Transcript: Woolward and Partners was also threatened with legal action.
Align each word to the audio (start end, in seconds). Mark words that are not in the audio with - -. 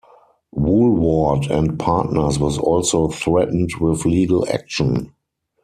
Woolward 0.55 1.45
and 1.51 1.77
Partners 1.77 2.39
was 2.39 2.57
also 2.57 3.09
threatened 3.09 3.73
with 3.79 4.03
legal 4.03 4.51
action. 4.51 5.13